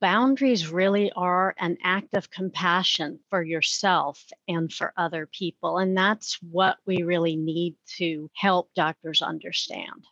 boundaries 0.00 0.68
really 0.68 1.10
are 1.12 1.54
an 1.58 1.78
act 1.82 2.14
of 2.14 2.30
compassion 2.30 3.18
for 3.30 3.42
yourself 3.42 4.22
and 4.46 4.70
for 4.72 4.92
other 4.96 5.26
people. 5.26 5.78
And 5.78 5.96
that's 5.96 6.38
what 6.42 6.76
we 6.86 7.02
really 7.02 7.36
need 7.36 7.76
to 7.96 8.30
help 8.34 8.68
doctors 8.74 9.22
understand. 9.22 10.04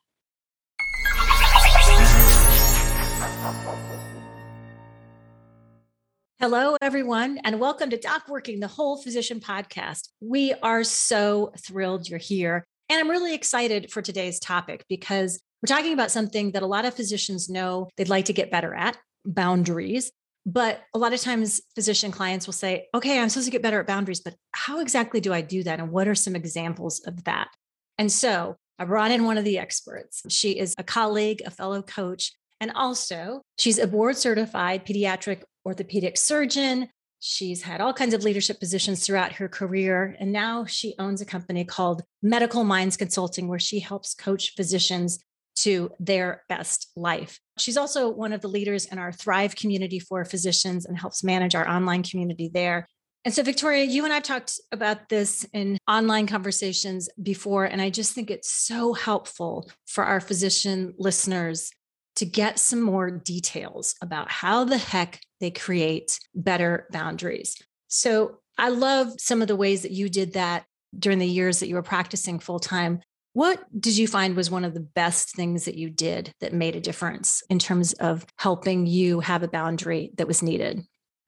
Hello, 6.40 6.76
everyone, 6.80 7.38
and 7.44 7.60
welcome 7.60 7.90
to 7.90 7.98
Doc 7.98 8.28
Working, 8.28 8.60
the 8.60 8.68
Whole 8.68 8.96
Physician 8.96 9.40
Podcast. 9.40 10.08
We 10.20 10.54
are 10.62 10.84
so 10.84 11.52
thrilled 11.58 12.08
you're 12.08 12.18
here. 12.18 12.64
And 12.88 13.00
I'm 13.00 13.10
really 13.10 13.34
excited 13.34 13.90
for 13.90 14.02
today's 14.02 14.38
topic 14.40 14.84
because 14.88 15.40
we're 15.62 15.74
talking 15.74 15.94
about 15.94 16.10
something 16.10 16.52
that 16.52 16.62
a 16.62 16.66
lot 16.66 16.84
of 16.84 16.94
physicians 16.94 17.48
know 17.48 17.88
they'd 17.96 18.10
like 18.10 18.26
to 18.26 18.34
get 18.34 18.50
better 18.50 18.74
at 18.74 18.98
boundaries. 19.24 20.10
But 20.46 20.82
a 20.92 20.98
lot 20.98 21.14
of 21.14 21.20
times, 21.20 21.62
physician 21.74 22.10
clients 22.10 22.46
will 22.46 22.52
say, 22.52 22.86
okay, 22.94 23.18
I'm 23.18 23.30
supposed 23.30 23.46
to 23.46 23.50
get 23.50 23.62
better 23.62 23.80
at 23.80 23.86
boundaries, 23.86 24.20
but 24.20 24.34
how 24.52 24.80
exactly 24.80 25.20
do 25.20 25.32
I 25.32 25.40
do 25.40 25.62
that? 25.62 25.80
And 25.80 25.90
what 25.90 26.06
are 26.06 26.14
some 26.14 26.36
examples 26.36 27.00
of 27.06 27.24
that? 27.24 27.48
And 27.96 28.12
so 28.12 28.56
I 28.78 28.84
brought 28.84 29.10
in 29.10 29.24
one 29.24 29.38
of 29.38 29.44
the 29.44 29.58
experts. 29.58 30.22
She 30.28 30.58
is 30.58 30.74
a 30.76 30.84
colleague, 30.84 31.42
a 31.46 31.50
fellow 31.50 31.80
coach, 31.80 32.32
and 32.60 32.72
also 32.74 33.42
she's 33.58 33.78
a 33.78 33.86
board 33.86 34.16
certified 34.16 34.84
pediatric 34.84 35.42
orthopedic 35.64 36.18
surgeon. 36.18 36.88
She's 37.20 37.62
had 37.62 37.80
all 37.80 37.94
kinds 37.94 38.12
of 38.12 38.22
leadership 38.22 38.60
positions 38.60 39.06
throughout 39.06 39.32
her 39.32 39.48
career. 39.48 40.14
And 40.20 40.30
now 40.30 40.66
she 40.66 40.94
owns 40.98 41.22
a 41.22 41.26
company 41.26 41.64
called 41.64 42.02
Medical 42.22 42.64
Minds 42.64 42.98
Consulting, 42.98 43.48
where 43.48 43.58
she 43.58 43.80
helps 43.80 44.12
coach 44.12 44.52
physicians 44.54 45.18
to 45.56 45.90
their 45.98 46.42
best 46.50 46.90
life. 46.96 47.40
She's 47.58 47.76
also 47.76 48.08
one 48.08 48.32
of 48.32 48.40
the 48.40 48.48
leaders 48.48 48.86
in 48.86 48.98
our 48.98 49.12
Thrive 49.12 49.54
community 49.54 49.98
for 49.98 50.24
physicians 50.24 50.86
and 50.86 50.98
helps 50.98 51.22
manage 51.22 51.54
our 51.54 51.68
online 51.68 52.02
community 52.02 52.50
there. 52.52 52.86
And 53.24 53.32
so, 53.32 53.42
Victoria, 53.42 53.84
you 53.84 54.04
and 54.04 54.12
I 54.12 54.20
talked 54.20 54.60
about 54.70 55.08
this 55.08 55.46
in 55.54 55.78
online 55.88 56.26
conversations 56.26 57.08
before, 57.22 57.64
and 57.64 57.80
I 57.80 57.88
just 57.88 58.12
think 58.12 58.30
it's 58.30 58.50
so 58.50 58.92
helpful 58.92 59.70
for 59.86 60.04
our 60.04 60.20
physician 60.20 60.94
listeners 60.98 61.70
to 62.16 62.26
get 62.26 62.58
some 62.58 62.82
more 62.82 63.10
details 63.10 63.94
about 64.02 64.30
how 64.30 64.64
the 64.64 64.76
heck 64.76 65.20
they 65.40 65.50
create 65.50 66.18
better 66.34 66.86
boundaries. 66.90 67.56
So, 67.88 68.40
I 68.58 68.68
love 68.68 69.12
some 69.18 69.42
of 69.42 69.48
the 69.48 69.56
ways 69.56 69.82
that 69.82 69.90
you 69.90 70.08
did 70.08 70.34
that 70.34 70.64
during 70.96 71.18
the 71.18 71.26
years 71.26 71.60
that 71.60 71.68
you 71.68 71.74
were 71.74 71.82
practicing 71.82 72.38
full 72.38 72.60
time. 72.60 73.00
What 73.34 73.64
did 73.80 73.98
you 73.98 74.06
find 74.06 74.36
was 74.36 74.48
one 74.48 74.64
of 74.64 74.74
the 74.74 74.80
best 74.80 75.34
things 75.34 75.64
that 75.64 75.74
you 75.74 75.90
did 75.90 76.32
that 76.40 76.52
made 76.52 76.76
a 76.76 76.80
difference 76.80 77.42
in 77.50 77.58
terms 77.58 77.92
of 77.94 78.24
helping 78.36 78.86
you 78.86 79.18
have 79.18 79.42
a 79.42 79.48
boundary 79.48 80.12
that 80.18 80.28
was 80.28 80.40
needed? 80.40 80.86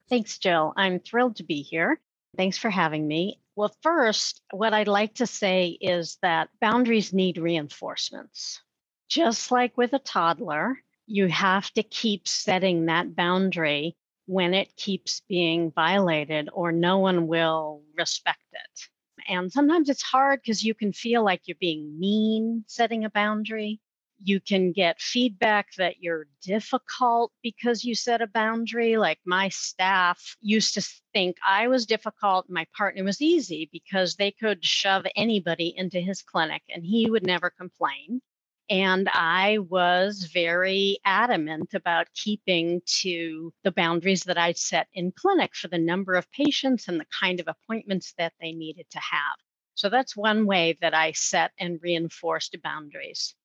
Thanks, 0.09 0.37
Jill. 0.37 0.71
I'm 0.77 1.01
thrilled 1.01 1.35
to 1.35 1.43
be 1.43 1.61
here. 1.61 1.99
Thanks 2.37 2.57
for 2.57 2.69
having 2.69 3.05
me. 3.05 3.41
Well, 3.57 3.75
first, 3.83 4.41
what 4.51 4.73
I'd 4.73 4.87
like 4.87 5.15
to 5.15 5.27
say 5.27 5.77
is 5.81 6.17
that 6.21 6.47
boundaries 6.61 7.11
need 7.11 7.37
reinforcements. 7.37 8.61
Just 9.09 9.51
like 9.51 9.75
with 9.75 9.91
a 9.91 9.99
toddler, 9.99 10.79
you 11.07 11.27
have 11.27 11.69
to 11.73 11.83
keep 11.83 12.25
setting 12.25 12.85
that 12.85 13.17
boundary 13.17 13.97
when 14.27 14.53
it 14.53 14.77
keeps 14.77 15.23
being 15.27 15.71
violated, 15.71 16.47
or 16.53 16.71
no 16.71 16.99
one 16.99 17.27
will 17.27 17.81
respect 17.97 18.43
it. 18.53 18.87
And 19.27 19.51
sometimes 19.51 19.89
it's 19.89 20.01
hard 20.01 20.41
because 20.41 20.63
you 20.63 20.73
can 20.73 20.93
feel 20.93 21.23
like 21.23 21.41
you're 21.45 21.57
being 21.59 21.99
mean 21.99 22.63
setting 22.67 23.03
a 23.03 23.09
boundary. 23.09 23.81
You 24.23 24.39
can 24.39 24.71
get 24.71 24.99
feedback 24.99 25.73
that 25.77 26.01
you're 26.01 26.27
difficult 26.41 27.31
because 27.43 27.83
you 27.83 27.93
set 27.93 28.21
a 28.21 28.27
boundary. 28.27 28.97
Like 28.97 29.19
my 29.25 29.49
staff 29.49 30.37
used 30.41 30.73
to 30.75 30.89
think 31.13 31.37
I 31.45 31.67
was 31.67 31.85
difficult, 31.85 32.49
my 32.49 32.65
partner 32.75 33.03
was 33.03 33.21
easy 33.21 33.69
because 33.71 34.15
they 34.15 34.31
could 34.31 34.65
shove 34.65 35.05
anybody 35.15 35.73
into 35.75 35.99
his 35.99 36.21
clinic 36.21 36.63
and 36.69 36.83
he 36.83 37.09
would 37.09 37.25
never 37.25 37.49
complain. 37.49 38.21
And 38.69 39.09
I 39.13 39.59
was 39.59 40.29
very 40.33 40.99
adamant 41.05 41.73
about 41.73 42.13
keeping 42.13 42.81
to 43.01 43.53
the 43.63 43.71
boundaries 43.71 44.23
that 44.23 44.37
I'd 44.37 44.57
set 44.57 44.87
in 44.93 45.13
clinic 45.13 45.55
for 45.55 45.69
the 45.69 45.77
number 45.77 46.15
of 46.15 46.31
patients 46.31 46.87
and 46.87 46.99
the 46.99 47.07
kind 47.17 47.39
of 47.39 47.47
appointments 47.47 48.13
that 48.17 48.33
they 48.41 48.51
needed 48.51 48.89
to 48.91 48.99
have. 48.99 49.37
So 49.75 49.89
that's 49.89 50.17
one 50.17 50.45
way 50.45 50.77
that 50.81 50.93
I 50.93 51.13
set 51.13 51.51
and 51.59 51.79
reinforced 51.81 52.57
boundaries. 52.61 53.35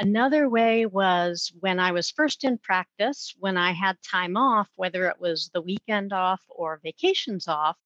Another 0.00 0.48
way 0.48 0.86
was 0.86 1.52
when 1.60 1.78
I 1.78 1.92
was 1.92 2.10
first 2.10 2.42
in 2.42 2.58
practice, 2.58 3.32
when 3.38 3.56
I 3.56 3.72
had 3.72 3.96
time 4.02 4.36
off, 4.36 4.68
whether 4.74 5.06
it 5.08 5.20
was 5.20 5.50
the 5.54 5.62
weekend 5.62 6.12
off 6.12 6.42
or 6.48 6.80
vacations 6.82 7.46
off, 7.46 7.76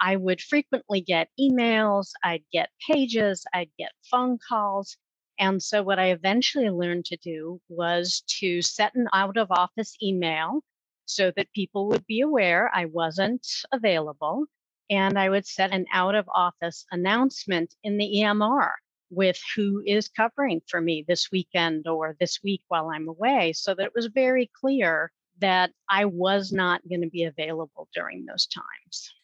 I 0.00 0.16
would 0.16 0.40
frequently 0.40 1.02
get 1.02 1.28
emails, 1.38 2.12
I'd 2.24 2.44
get 2.50 2.70
pages, 2.88 3.44
I'd 3.52 3.70
get 3.78 3.92
phone 4.10 4.38
calls, 4.38 4.96
and 5.40 5.62
so, 5.62 5.82
what 5.82 5.98
I 5.98 6.10
eventually 6.10 6.68
learned 6.68 7.06
to 7.06 7.16
do 7.16 7.60
was 7.70 8.22
to 8.40 8.60
set 8.60 8.94
an 8.94 9.08
out 9.14 9.38
of 9.38 9.50
office 9.50 9.96
email 10.02 10.60
so 11.06 11.32
that 11.34 11.50
people 11.54 11.88
would 11.88 12.06
be 12.06 12.20
aware 12.20 12.70
I 12.74 12.84
wasn't 12.84 13.46
available. 13.72 14.44
And 14.90 15.18
I 15.18 15.30
would 15.30 15.46
set 15.46 15.72
an 15.72 15.86
out 15.92 16.14
of 16.14 16.28
office 16.34 16.84
announcement 16.90 17.74
in 17.82 17.96
the 17.96 18.18
EMR 18.18 18.70
with 19.08 19.40
who 19.56 19.82
is 19.86 20.08
covering 20.08 20.60
for 20.68 20.80
me 20.80 21.04
this 21.08 21.30
weekend 21.32 21.88
or 21.88 22.16
this 22.20 22.40
week 22.44 22.62
while 22.68 22.90
I'm 22.90 23.08
away 23.08 23.54
so 23.54 23.74
that 23.74 23.86
it 23.86 23.92
was 23.94 24.06
very 24.06 24.50
clear 24.60 25.10
that 25.38 25.72
I 25.88 26.04
was 26.04 26.52
not 26.52 26.86
going 26.88 27.00
to 27.00 27.08
be 27.08 27.24
available 27.24 27.88
during 27.94 28.26
those 28.26 28.46
times. 28.46 29.14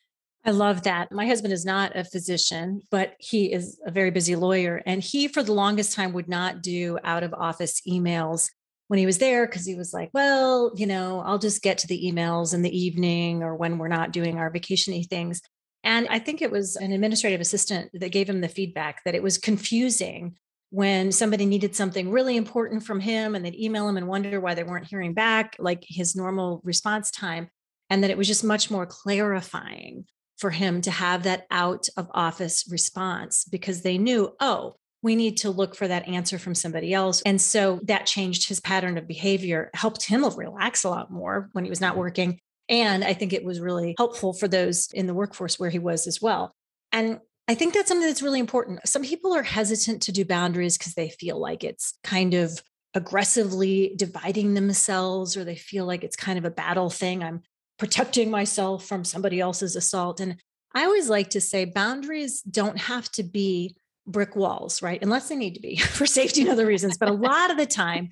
I 0.46 0.52
love 0.52 0.82
that. 0.82 1.10
My 1.10 1.26
husband 1.26 1.52
is 1.52 1.64
not 1.64 1.96
a 1.96 2.04
physician, 2.04 2.80
but 2.92 3.16
he 3.18 3.52
is 3.52 3.80
a 3.84 3.90
very 3.90 4.12
busy 4.12 4.36
lawyer. 4.36 4.80
And 4.86 5.02
he, 5.02 5.26
for 5.26 5.42
the 5.42 5.52
longest 5.52 5.92
time, 5.92 6.12
would 6.12 6.28
not 6.28 6.62
do 6.62 7.00
out 7.02 7.24
of 7.24 7.34
office 7.34 7.80
emails 7.80 8.48
when 8.86 9.00
he 9.00 9.06
was 9.06 9.18
there 9.18 9.46
because 9.46 9.66
he 9.66 9.74
was 9.74 9.92
like, 9.92 10.10
well, 10.14 10.70
you 10.76 10.86
know, 10.86 11.20
I'll 11.26 11.40
just 11.40 11.62
get 11.62 11.78
to 11.78 11.88
the 11.88 12.00
emails 12.00 12.54
in 12.54 12.62
the 12.62 12.78
evening 12.78 13.42
or 13.42 13.56
when 13.56 13.76
we're 13.76 13.88
not 13.88 14.12
doing 14.12 14.38
our 14.38 14.48
vacationy 14.48 15.04
things. 15.04 15.42
And 15.82 16.06
I 16.10 16.20
think 16.20 16.40
it 16.40 16.52
was 16.52 16.76
an 16.76 16.92
administrative 16.92 17.40
assistant 17.40 17.90
that 17.94 18.12
gave 18.12 18.28
him 18.30 18.40
the 18.40 18.48
feedback 18.48 19.02
that 19.04 19.16
it 19.16 19.24
was 19.24 19.38
confusing 19.38 20.36
when 20.70 21.10
somebody 21.10 21.44
needed 21.44 21.74
something 21.74 22.12
really 22.12 22.36
important 22.36 22.84
from 22.84 23.00
him 23.00 23.34
and 23.34 23.44
they'd 23.44 23.58
email 23.58 23.88
him 23.88 23.96
and 23.96 24.06
wonder 24.06 24.40
why 24.40 24.54
they 24.54 24.64
weren't 24.64 24.86
hearing 24.86 25.12
back, 25.12 25.56
like 25.58 25.84
his 25.88 26.14
normal 26.14 26.60
response 26.62 27.10
time. 27.10 27.48
And 27.90 28.04
that 28.04 28.10
it 28.10 28.18
was 28.18 28.28
just 28.28 28.44
much 28.44 28.70
more 28.70 28.86
clarifying 28.86 30.06
for 30.36 30.50
him 30.50 30.80
to 30.82 30.90
have 30.90 31.22
that 31.22 31.46
out 31.50 31.88
of 31.96 32.08
office 32.12 32.64
response 32.70 33.44
because 33.44 33.82
they 33.82 33.98
knew, 33.98 34.34
oh, 34.40 34.76
we 35.02 35.16
need 35.16 35.36
to 35.38 35.50
look 35.50 35.74
for 35.74 35.86
that 35.86 36.08
answer 36.08 36.38
from 36.38 36.54
somebody 36.54 36.92
else. 36.92 37.22
And 37.22 37.40
so 37.40 37.80
that 37.84 38.06
changed 38.06 38.48
his 38.48 38.60
pattern 38.60 38.98
of 38.98 39.06
behavior, 39.06 39.70
helped 39.74 40.04
him 40.04 40.24
relax 40.24 40.84
a 40.84 40.90
lot 40.90 41.10
more 41.10 41.48
when 41.52 41.64
he 41.64 41.70
was 41.70 41.80
not 41.80 41.92
mm-hmm. 41.92 42.00
working. 42.00 42.40
And 42.68 43.04
I 43.04 43.12
think 43.12 43.32
it 43.32 43.44
was 43.44 43.60
really 43.60 43.94
helpful 43.96 44.32
for 44.32 44.48
those 44.48 44.88
in 44.92 45.06
the 45.06 45.14
workforce 45.14 45.58
where 45.58 45.70
he 45.70 45.78
was 45.78 46.06
as 46.06 46.20
well. 46.20 46.52
And 46.92 47.20
I 47.48 47.54
think 47.54 47.74
that's 47.74 47.88
something 47.88 48.06
that's 48.06 48.22
really 48.22 48.40
important. 48.40 48.80
Some 48.88 49.02
people 49.02 49.32
are 49.34 49.44
hesitant 49.44 50.02
to 50.02 50.12
do 50.12 50.24
boundaries 50.24 50.76
because 50.76 50.94
they 50.94 51.10
feel 51.10 51.40
like 51.40 51.62
it's 51.62 51.96
kind 52.02 52.34
of 52.34 52.60
aggressively 52.94 53.94
dividing 53.96 54.54
themselves 54.54 55.36
or 55.36 55.44
they 55.44 55.54
feel 55.54 55.84
like 55.84 56.02
it's 56.02 56.16
kind 56.16 56.38
of 56.38 56.44
a 56.44 56.50
battle 56.50 56.90
thing. 56.90 57.22
I'm 57.22 57.42
protecting 57.78 58.30
myself 58.30 58.84
from 58.84 59.04
somebody 59.04 59.40
else's 59.40 59.76
assault. 59.76 60.20
And 60.20 60.40
I 60.74 60.84
always 60.84 61.08
like 61.08 61.30
to 61.30 61.40
say 61.40 61.64
boundaries 61.64 62.42
don't 62.42 62.78
have 62.78 63.10
to 63.12 63.22
be 63.22 63.76
brick 64.06 64.36
walls, 64.36 64.82
right? 64.82 65.02
Unless 65.02 65.28
they 65.28 65.36
need 65.36 65.54
to 65.54 65.60
be 65.60 65.76
for 65.96 66.06
safety 66.06 66.42
and 66.42 66.50
other 66.50 66.66
reasons. 66.66 66.96
But 66.98 67.08
a 67.08 67.14
lot 67.14 67.50
of 67.50 67.56
the 67.56 67.66
time, 67.66 68.10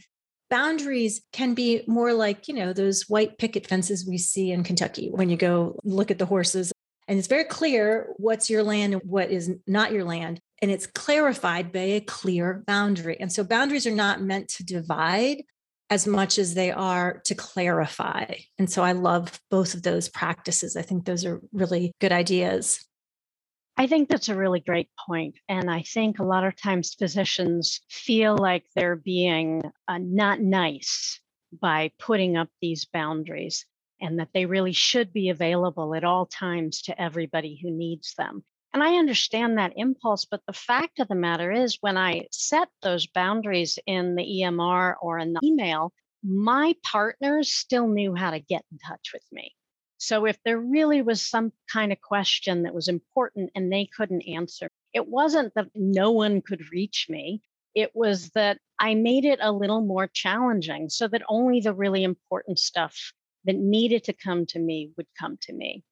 boundaries 0.51 1.23
can 1.33 1.55
be 1.55 1.83
more 1.87 2.13
like, 2.13 2.49
you 2.49 2.55
know, 2.55 2.73
those 2.73 3.09
white 3.09 3.39
picket 3.39 3.67
fences 3.67 4.07
we 4.07 4.19
see 4.19 4.51
in 4.51 4.63
Kentucky 4.63 5.11
when 5.11 5.29
you 5.29 5.37
go 5.37 5.79
look 5.85 6.11
at 6.11 6.19
the 6.19 6.27
horses. 6.27 6.73
And 7.09 7.19
it's 7.19 7.29
very 7.29 7.45
clear 7.45 8.09
what's 8.17 8.49
your 8.49 8.63
land 8.63 8.95
and 8.95 9.03
what 9.05 9.31
is 9.31 9.51
not 9.67 9.93
your 9.93 10.05
land. 10.05 10.41
And 10.63 10.71
it's 10.71 10.87
clarified 10.87 11.73
by 11.73 11.81
a 11.81 12.01
clear 12.01 12.63
boundary. 12.67 13.17
And 13.21 13.33
so 13.33 13.45
boundaries 13.45 13.87
are 13.87 13.91
not 13.91 14.23
meant 14.23 14.49
to 14.51 14.65
divide, 14.65 15.43
as 15.91 16.07
much 16.07 16.39
as 16.39 16.55
they 16.55 16.71
are 16.71 17.21
to 17.25 17.35
clarify. 17.35 18.35
And 18.59 18.71
so 18.71 18.83
I 18.83 18.93
love 18.93 19.39
both 19.51 19.75
of 19.75 19.83
those 19.83 20.09
practices. 20.09 20.77
I 20.77 20.83
think 20.83 21.05
those 21.05 21.25
are 21.25 21.41
really 21.53 21.93
good 22.01 22.13
ideas. 22.13 22.85
I 23.77 23.87
think 23.87 24.09
that's 24.09 24.29
a 24.29 24.37
really 24.37 24.61
great 24.61 24.89
point. 25.07 25.37
And 25.49 25.71
I 25.71 25.83
think 25.83 26.19
a 26.19 26.25
lot 26.25 26.45
of 26.45 26.57
times 26.57 26.95
physicians 26.95 27.81
feel 27.91 28.37
like 28.37 28.65
they're 28.75 28.97
being 28.97 29.63
uh, 29.89 29.99
not 30.01 30.41
nice 30.41 31.21
by 31.61 31.91
putting 31.99 32.37
up 32.37 32.49
these 32.61 32.85
boundaries 32.85 33.67
and 34.01 34.19
that 34.21 34.29
they 34.33 34.47
really 34.47 34.73
should 34.73 35.13
be 35.13 35.29
available 35.29 35.95
at 35.95 36.05
all 36.05 36.27
times 36.27 36.83
to 36.83 37.01
everybody 37.01 37.59
who 37.61 37.71
needs 37.71 38.15
them. 38.17 38.45
And 38.75 38.83
I 38.83 38.97
understand 38.97 39.57
that 39.57 39.73
impulse, 39.77 40.25
but 40.25 40.41
the 40.49 40.53
fact 40.53 40.99
of 40.99 41.07
the 41.07 41.15
matter 41.15 41.53
is, 41.53 41.79
when 41.81 41.97
I 41.97 42.27
set 42.33 42.69
those 42.83 43.07
boundaries 43.07 43.79
in 43.87 44.17
the 44.17 44.25
EMR 44.25 44.97
or 45.01 45.21
in 45.21 45.33
the 45.33 45.41
email, 45.45 45.93
my 46.25 46.75
partners 46.83 47.53
still 47.53 47.87
knew 47.87 48.17
how 48.17 48.33
to 48.33 48.41
get 48.41 48.65
in 48.73 48.79
touch 48.79 49.13
with 49.15 49.23
me. 49.31 49.55
So 49.99 50.27
if 50.27 50.37
there 50.45 50.59
really 50.59 51.03
was 51.03 51.23
some 51.23 51.53
kind 51.73 51.93
of 51.93 52.01
question 52.01 52.65
that 52.65 52.75
was 52.75 52.89
important 52.89 53.53
and 53.55 53.73
they 53.73 53.89
couldn't 53.97 54.23
answer, 54.23 54.67
it 54.93 55.07
wasn't 55.07 55.55
that 55.55 55.69
no 55.77 56.11
one 56.11 56.43
could 56.43 56.73
reach 56.73 57.07
me. 57.09 57.43
It 57.77 57.93
was 57.95 58.31
that 58.31 58.59
I 58.81 58.97
made 58.97 59.25
it 59.25 59.39
a 59.41 59.53
little 59.53 59.83
more 59.83 60.09
challenging 60.09 60.89
so 60.89 61.07
that 61.09 61.23
only 61.29 61.61
the 61.61 61.75
really 61.75 62.03
important 62.03 62.59
stuff 62.59 63.13
that 63.45 63.57
needed 63.57 64.03
to 64.05 64.13
come 64.13 64.47
to 64.47 64.59
me 64.59 64.91
would 64.97 65.07
come 65.17 65.39
to 65.43 65.53
me. 65.53 65.85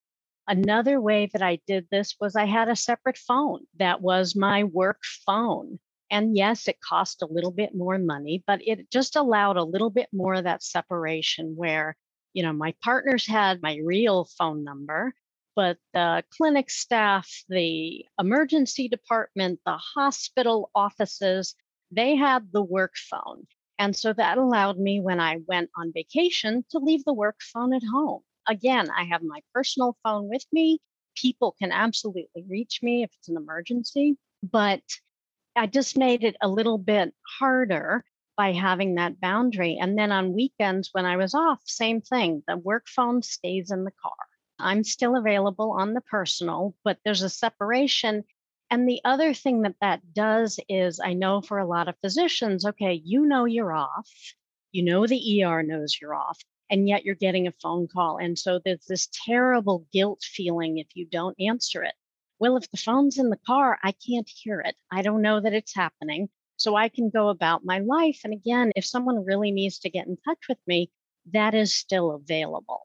Another 0.48 1.00
way 1.00 1.30
that 1.32 1.42
I 1.42 1.60
did 1.66 1.86
this 1.90 2.16
was 2.20 2.36
I 2.36 2.46
had 2.46 2.68
a 2.68 2.76
separate 2.76 3.16
phone 3.16 3.60
that 3.78 4.00
was 4.00 4.36
my 4.36 4.64
work 4.64 5.00
phone. 5.24 5.78
And 6.10 6.36
yes, 6.36 6.68
it 6.68 6.80
cost 6.80 7.22
a 7.22 7.26
little 7.26 7.52
bit 7.52 7.74
more 7.74 7.98
money, 7.98 8.42
but 8.46 8.60
it 8.66 8.90
just 8.90 9.16
allowed 9.16 9.56
a 9.56 9.64
little 9.64 9.90
bit 9.90 10.08
more 10.12 10.34
of 10.34 10.44
that 10.44 10.62
separation 10.62 11.54
where, 11.56 11.96
you 12.34 12.42
know, 12.42 12.52
my 12.52 12.74
partners 12.82 13.26
had 13.26 13.62
my 13.62 13.78
real 13.84 14.26
phone 14.36 14.64
number, 14.64 15.14
but 15.54 15.78
the 15.94 16.24
clinic 16.30 16.70
staff, 16.70 17.30
the 17.48 18.04
emergency 18.20 18.88
department, 18.88 19.60
the 19.64 19.78
hospital 19.78 20.70
offices, 20.74 21.54
they 21.90 22.16
had 22.16 22.50
the 22.52 22.62
work 22.62 22.94
phone. 22.96 23.46
And 23.78 23.96
so 23.96 24.12
that 24.12 24.38
allowed 24.38 24.78
me 24.78 25.00
when 25.00 25.20
I 25.20 25.38
went 25.46 25.70
on 25.76 25.92
vacation 25.94 26.64
to 26.70 26.78
leave 26.78 27.04
the 27.04 27.14
work 27.14 27.40
phone 27.42 27.72
at 27.74 27.82
home. 27.84 28.22
Again, 28.48 28.90
I 28.90 29.04
have 29.04 29.22
my 29.22 29.40
personal 29.54 29.96
phone 30.02 30.28
with 30.28 30.44
me. 30.52 30.80
People 31.16 31.54
can 31.60 31.72
absolutely 31.72 32.44
reach 32.48 32.80
me 32.82 33.02
if 33.02 33.10
it's 33.18 33.28
an 33.28 33.36
emergency, 33.36 34.16
but 34.42 34.82
I 35.54 35.66
just 35.66 35.96
made 35.96 36.24
it 36.24 36.36
a 36.40 36.48
little 36.48 36.78
bit 36.78 37.14
harder 37.38 38.04
by 38.36 38.52
having 38.52 38.94
that 38.94 39.20
boundary. 39.20 39.78
And 39.80 39.98
then 39.98 40.10
on 40.10 40.32
weekends 40.32 40.88
when 40.92 41.04
I 41.04 41.16
was 41.16 41.34
off, 41.34 41.60
same 41.64 42.00
thing. 42.00 42.42
The 42.48 42.56
work 42.56 42.88
phone 42.88 43.22
stays 43.22 43.70
in 43.70 43.84
the 43.84 43.92
car. 44.02 44.12
I'm 44.58 44.84
still 44.84 45.16
available 45.16 45.72
on 45.72 45.92
the 45.92 46.00
personal, 46.00 46.74
but 46.84 46.98
there's 47.04 47.22
a 47.22 47.28
separation. 47.28 48.24
And 48.70 48.88
the 48.88 49.00
other 49.04 49.34
thing 49.34 49.62
that 49.62 49.76
that 49.80 50.00
does 50.14 50.58
is 50.68 50.98
I 50.98 51.12
know 51.12 51.42
for 51.42 51.58
a 51.58 51.66
lot 51.66 51.88
of 51.88 51.98
physicians, 52.00 52.64
okay, 52.64 53.00
you 53.04 53.26
know 53.26 53.44
you're 53.44 53.72
off. 53.72 54.08
You 54.70 54.84
know 54.84 55.06
the 55.06 55.44
ER 55.44 55.62
knows 55.62 55.98
you're 56.00 56.14
off, 56.14 56.38
and 56.72 56.88
yet 56.88 57.04
you're 57.04 57.14
getting 57.14 57.46
a 57.46 57.52
phone 57.62 57.86
call. 57.86 58.16
And 58.16 58.36
so 58.36 58.58
there's 58.64 58.86
this 58.88 59.08
terrible 59.26 59.86
guilt 59.92 60.22
feeling 60.22 60.78
if 60.78 60.88
you 60.94 61.06
don't 61.06 61.36
answer 61.38 61.84
it. 61.84 61.92
Well, 62.38 62.56
if 62.56 62.68
the 62.70 62.78
phone's 62.78 63.18
in 63.18 63.28
the 63.28 63.38
car, 63.46 63.78
I 63.84 63.92
can't 63.92 64.28
hear 64.28 64.60
it. 64.60 64.74
I 64.90 65.02
don't 65.02 65.20
know 65.20 65.38
that 65.38 65.52
it's 65.52 65.74
happening. 65.74 66.30
So 66.56 66.74
I 66.74 66.88
can 66.88 67.10
go 67.10 67.28
about 67.28 67.64
my 67.64 67.80
life. 67.80 68.20
And 68.24 68.32
again, 68.32 68.72
if 68.74 68.86
someone 68.86 69.24
really 69.24 69.52
needs 69.52 69.80
to 69.80 69.90
get 69.90 70.06
in 70.06 70.16
touch 70.26 70.38
with 70.48 70.58
me, 70.66 70.90
that 71.32 71.54
is 71.54 71.74
still 71.74 72.12
available. 72.12 72.80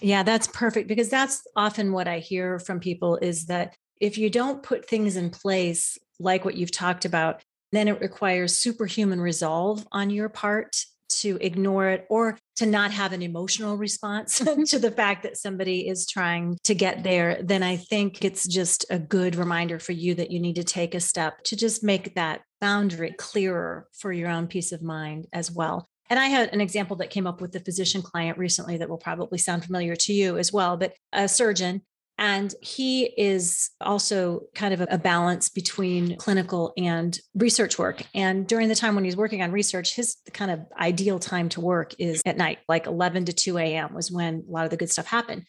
Yeah, 0.00 0.22
that's 0.22 0.46
perfect 0.46 0.86
because 0.86 1.08
that's 1.08 1.42
often 1.56 1.92
what 1.92 2.06
I 2.06 2.20
hear 2.20 2.60
from 2.60 2.78
people 2.78 3.16
is 3.16 3.46
that 3.46 3.74
if 4.00 4.16
you 4.16 4.30
don't 4.30 4.62
put 4.62 4.88
things 4.88 5.16
in 5.16 5.30
place 5.30 5.98
like 6.20 6.44
what 6.44 6.56
you've 6.56 6.72
talked 6.72 7.04
about, 7.04 7.42
then 7.72 7.88
it 7.88 8.00
requires 8.00 8.56
superhuman 8.56 9.20
resolve 9.20 9.86
on 9.90 10.10
your 10.10 10.28
part 10.28 10.84
to 11.08 11.38
ignore 11.40 11.88
it 11.88 12.06
or 12.08 12.38
to 12.56 12.66
not 12.66 12.90
have 12.90 13.12
an 13.12 13.22
emotional 13.22 13.76
response 13.76 14.38
to 14.68 14.78
the 14.78 14.90
fact 14.90 15.22
that 15.22 15.36
somebody 15.36 15.88
is 15.88 16.06
trying 16.06 16.56
to 16.64 16.74
get 16.74 17.02
there, 17.02 17.40
then 17.42 17.62
I 17.62 17.76
think 17.76 18.24
it's 18.24 18.46
just 18.46 18.84
a 18.90 18.98
good 18.98 19.36
reminder 19.36 19.78
for 19.78 19.92
you 19.92 20.14
that 20.14 20.30
you 20.30 20.40
need 20.40 20.56
to 20.56 20.64
take 20.64 20.94
a 20.94 21.00
step 21.00 21.42
to 21.44 21.56
just 21.56 21.82
make 21.82 22.14
that 22.14 22.42
boundary 22.60 23.14
clearer 23.18 23.88
for 23.92 24.12
your 24.12 24.28
own 24.28 24.46
peace 24.46 24.72
of 24.72 24.82
mind 24.82 25.26
as 25.32 25.50
well. 25.50 25.88
And 26.10 26.18
I 26.18 26.26
had 26.26 26.52
an 26.52 26.60
example 26.60 26.96
that 26.96 27.10
came 27.10 27.26
up 27.26 27.40
with 27.40 27.56
a 27.56 27.60
physician 27.60 28.02
client 28.02 28.38
recently 28.38 28.76
that 28.78 28.88
will 28.88 28.98
probably 28.98 29.38
sound 29.38 29.64
familiar 29.64 29.96
to 29.96 30.12
you 30.12 30.38
as 30.38 30.52
well, 30.52 30.76
but 30.76 30.94
a 31.12 31.28
surgeon. 31.28 31.82
And 32.16 32.54
he 32.60 33.12
is 33.16 33.70
also 33.80 34.42
kind 34.54 34.72
of 34.72 34.86
a, 34.88 34.98
balance 34.98 35.48
between 35.48 36.16
clinical 36.16 36.72
and 36.76 37.18
research 37.34 37.78
work. 37.78 38.02
And 38.14 38.46
during 38.46 38.68
the 38.68 38.74
time 38.74 38.94
when 38.94 39.04
he's 39.04 39.16
working 39.16 39.42
on 39.42 39.50
research, 39.52 39.94
his 39.94 40.16
kind 40.32 40.50
of 40.50 40.60
ideal 40.80 41.18
time 41.18 41.48
to 41.50 41.60
work 41.60 41.92
is 41.98 42.22
at 42.24 42.36
night, 42.36 42.60
like 42.68 42.86
11 42.86 43.26
to 43.26 43.32
2 43.32 43.58
a.m. 43.58 43.92
was 43.92 44.10
when 44.10 44.44
a 44.48 44.50
lot 44.50 44.64
of 44.64 44.70
the 44.70 44.76
good 44.76 44.90
stuff 44.90 45.06
happened. 45.06 45.44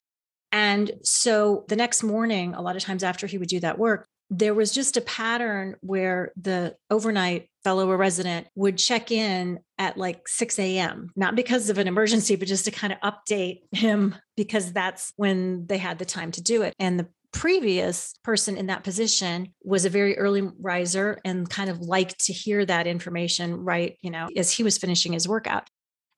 And 0.52 0.92
so 1.04 1.66
the 1.68 1.76
next 1.76 2.04
morning, 2.04 2.54
a 2.54 2.62
lot 2.62 2.76
of 2.76 2.82
times 2.82 3.04
after 3.04 3.28
he 3.28 3.38
would 3.38 3.50
do 3.50 3.60
that 3.60 3.78
work, 3.78 4.08
there 4.30 4.54
was 4.54 4.72
just 4.72 4.98
a 4.98 5.02
pattern 5.02 5.76
where 5.82 6.32
the 6.36 6.76
overnight 6.90 7.50
fellow 7.64 7.94
resident 7.96 8.48
would 8.56 8.78
check 8.78 9.12
in 9.12 9.60
at 9.78 9.98
like 9.98 10.28
6 10.28 10.60
a.m., 10.60 11.12
not 11.16 11.36
because 11.36 11.70
of 11.70 11.78
an 11.78 11.88
emergency, 11.88 12.36
but 12.36 12.48
just 12.48 12.66
to 12.66 12.72
kind 12.72 12.94
of 12.94 13.00
update 13.14 13.62
him 13.72 14.16
because 14.36 14.72
that's 14.72 15.14
when 15.16 15.68
they 15.68 15.78
had 15.78 16.00
the 16.00 16.06
time 16.06 16.32
to 16.32 16.42
do 16.42 16.62
it. 16.64 16.74
And 16.80 17.00
the 17.00 17.08
previous 17.32 18.14
person 18.24 18.56
in 18.56 18.68
that 18.68 18.84
position 18.84 19.54
was 19.62 19.84
a 19.84 19.90
very 19.90 20.18
early 20.18 20.50
riser 20.60 21.20
and 21.26 21.50
kind 21.50 21.70
of 21.70 21.82
liked 21.82 22.18
to 22.26 22.34
hear 22.34 22.66
that 22.66 22.88
information 22.88 23.58
right, 23.58 23.98
you 24.02 24.10
know, 24.10 24.30
as 24.38 24.52
he 24.52 24.64
was 24.64 24.78
finishing 24.78 25.12
his 25.12 25.28
workout. 25.28 25.68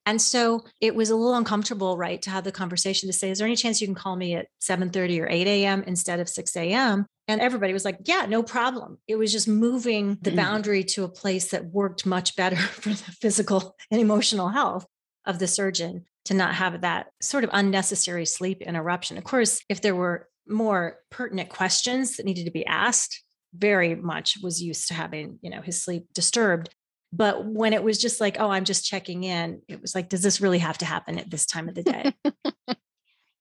And 0.07 0.21
so 0.21 0.63
it 0.79 0.95
was 0.95 1.09
a 1.09 1.17
little 1.17 1.35
uncomfortable, 1.35 1.97
right, 1.97 2.21
to 2.21 2.29
have 2.29 2.45
the 2.45 2.51
conversation 2.51 3.07
to 3.07 3.13
say, 3.13 3.29
is 3.29 3.39
there 3.39 3.45
any 3.45 3.57
chance 3.57 3.81
you 3.81 3.87
can 3.87 3.93
call 3.93 4.15
me 4.15 4.35
at 4.35 4.47
7:30 4.61 5.21
or 5.21 5.27
8 5.29 5.47
a.m. 5.47 5.83
instead 5.83 6.21
of 6.21 6.29
6 6.29 6.55
a.m.? 6.55 7.05
And 7.27 7.41
everybody 7.41 7.73
was 7.73 7.83
like, 7.83 7.99
yeah, 8.05 8.25
no 8.25 8.41
problem. 8.41 8.99
It 9.05 9.17
was 9.17 9.33
just 9.33 9.49
moving 9.49 10.17
the 10.21 10.31
mm. 10.31 10.37
boundary 10.37 10.85
to 10.85 11.03
a 11.03 11.09
place 11.09 11.51
that 11.51 11.65
worked 11.65 12.05
much 12.05 12.37
better 12.37 12.55
for 12.81 12.89
the 12.89 13.11
physical 13.21 13.75
and 13.91 13.99
emotional 13.99 14.47
health 14.47 14.85
of 15.25 15.39
the 15.39 15.47
surgeon 15.47 16.05
to 16.23 16.33
not 16.33 16.55
have 16.55 16.79
that 16.81 17.07
sort 17.21 17.43
of 17.43 17.49
unnecessary 17.51 18.25
sleep 18.25 18.61
interruption. 18.61 19.17
Of 19.17 19.25
course, 19.25 19.61
if 19.67 19.81
there 19.81 19.95
were 19.95 20.29
more 20.47 20.99
pertinent 21.11 21.49
questions 21.49 22.15
that 22.15 22.25
needed 22.25 22.45
to 22.45 22.51
be 22.51 22.65
asked, 22.65 23.23
very 23.53 23.93
much 23.93 24.37
was 24.41 24.61
used 24.61 24.87
to 24.87 24.93
having, 24.93 25.39
you 25.41 25.49
know, 25.49 25.61
his 25.61 25.81
sleep 25.81 26.13
disturbed. 26.13 26.69
But 27.13 27.45
when 27.45 27.73
it 27.73 27.83
was 27.83 27.97
just 27.97 28.19
like, 28.19 28.37
oh, 28.39 28.49
I'm 28.49 28.65
just 28.65 28.85
checking 28.85 29.23
in, 29.23 29.61
it 29.67 29.81
was 29.81 29.95
like, 29.95 30.09
does 30.09 30.21
this 30.21 30.41
really 30.41 30.59
have 30.59 30.77
to 30.79 30.85
happen 30.85 31.17
at 31.17 31.29
this 31.29 31.45
time 31.45 31.69
of 31.69 31.75
the 31.75 31.83
day? 31.83 32.13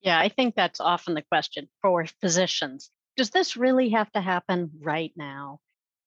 yeah, 0.03 0.19
I 0.19 0.29
think 0.29 0.55
that's 0.55 0.81
often 0.81 1.15
the 1.15 1.23
question 1.23 1.69
for 1.83 2.07
physicians. 2.21 2.91
Does 3.17 3.31
this 3.31 3.57
really 3.57 3.91
have 3.91 4.11
to 4.13 4.21
happen 4.21 4.71
right 4.81 5.13
now? 5.17 5.59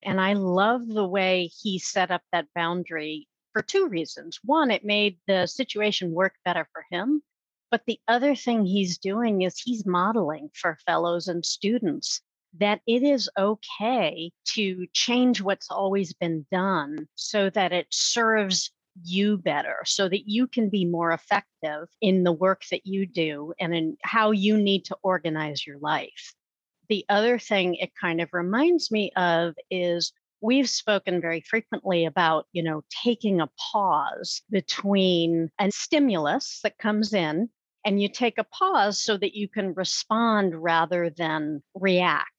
And 0.04 0.22
I 0.22 0.34
love 0.34 0.88
the 0.88 1.08
way 1.08 1.50
he 1.62 1.80
set 1.80 2.12
up 2.12 2.22
that 2.32 2.48
boundary 2.56 3.28
for 3.52 3.62
two 3.62 3.88
reasons. 3.88 4.40
One, 4.44 4.72
it 4.72 4.86
made 4.86 5.18
the 5.28 5.46
situation 5.46 6.14
work 6.14 6.36
better 6.46 6.68
for 6.72 6.86
him. 6.90 7.22
But 7.72 7.84
the 7.86 8.00
other 8.08 8.36
thing 8.36 8.66
he's 8.66 8.98
doing 8.98 9.42
is 9.42 9.60
he's 9.60 9.86
modeling 9.86 10.50
for 10.54 10.78
fellows 10.86 11.28
and 11.28 11.46
students 11.46 12.22
that 12.58 12.82
it 12.88 13.04
is 13.04 13.30
okay 13.38 14.32
to 14.54 14.88
change 14.94 15.42
what's 15.42 15.70
always 15.70 16.14
been 16.14 16.46
done 16.52 17.08
so 17.16 17.50
that 17.52 17.72
it 17.72 17.88
serves 17.92 18.72
you 19.04 19.38
better, 19.38 19.78
so 19.86 20.10
that 20.10 20.28
you 20.28 20.48
can 20.48 20.70
be 20.70 20.84
more 20.86 21.12
effective 21.12 21.88
in 22.02 22.24
the 22.24 22.32
work 22.32 22.64
that 22.72 22.86
you 22.86 23.06
do 23.06 23.54
and 23.60 23.74
in 23.74 23.98
how 24.04 24.32
you 24.32 24.58
need 24.58 24.84
to 24.86 24.98
organize 25.04 25.66
your 25.66 25.78
life. 25.80 26.34
The 26.90 27.06
other 27.08 27.38
thing 27.38 27.76
it 27.76 27.92
kind 28.00 28.20
of 28.20 28.30
reminds 28.34 28.92
me 28.92 29.12
of 29.16 29.54
is 29.70 30.12
we've 30.42 30.70
spoken 30.70 31.22
very 31.22 31.42
frequently 31.42 32.06
about, 32.06 32.48
you 32.52 32.64
know, 32.64 32.84
taking 33.04 33.42
a 33.42 33.50
pause 33.72 34.42
between 34.50 35.52
a 35.60 35.72
stimulus 35.72 36.60
that 36.64 36.78
comes 36.78 37.14
in 37.14 37.50
and 37.86 38.02
you 38.02 38.10
take 38.10 38.38
a 38.38 38.44
pause 38.44 39.02
so 39.02 39.18
that 39.18 39.36
you 39.36 39.48
can 39.48 39.74
respond 39.74 40.56
rather 40.56 41.10
than 41.10 41.62
react. 41.76 42.32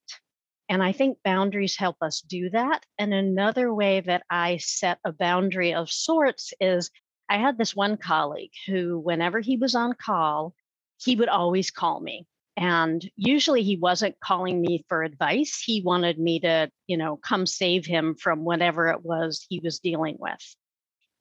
And 0.70 0.84
I 0.84 0.92
think 0.92 1.18
boundaries 1.24 1.76
help 1.76 1.96
us 2.00 2.20
do 2.20 2.48
that. 2.50 2.86
And 2.96 3.12
another 3.12 3.74
way 3.74 4.00
that 4.02 4.22
I 4.30 4.58
set 4.58 5.00
a 5.04 5.12
boundary 5.12 5.74
of 5.74 5.90
sorts 5.90 6.54
is 6.60 6.92
I 7.28 7.38
had 7.38 7.58
this 7.58 7.74
one 7.74 7.96
colleague 7.96 8.52
who, 8.68 9.00
whenever 9.00 9.40
he 9.40 9.56
was 9.56 9.74
on 9.74 9.94
call, 9.94 10.54
he 10.98 11.16
would 11.16 11.28
always 11.28 11.72
call 11.72 11.98
me. 11.98 12.24
And 12.56 13.04
usually 13.16 13.64
he 13.64 13.78
wasn't 13.78 14.20
calling 14.20 14.60
me 14.60 14.84
for 14.88 15.02
advice. 15.02 15.60
He 15.60 15.82
wanted 15.82 16.20
me 16.20 16.38
to, 16.40 16.70
you 16.86 16.96
know, 16.96 17.16
come 17.16 17.46
save 17.46 17.84
him 17.84 18.14
from 18.14 18.44
whatever 18.44 18.88
it 18.90 19.04
was 19.04 19.44
he 19.48 19.58
was 19.58 19.80
dealing 19.80 20.18
with. 20.20 20.54